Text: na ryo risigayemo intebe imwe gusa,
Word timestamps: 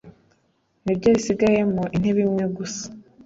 na 0.83 0.91
ryo 0.97 1.09
risigayemo 1.15 1.83
intebe 1.95 2.19
imwe 2.27 2.45
gusa, 2.57 2.85